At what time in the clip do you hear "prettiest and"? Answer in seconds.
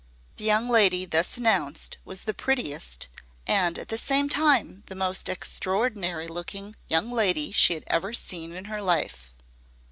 2.33-3.77